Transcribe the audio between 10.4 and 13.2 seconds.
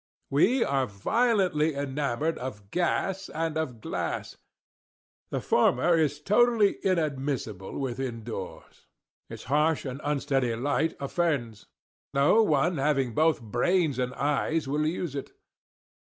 light offends. No one having